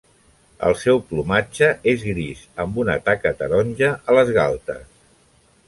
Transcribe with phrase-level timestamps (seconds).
[0.69, 4.85] El seu plomatge és gris, amb una taca taronja a les galtes.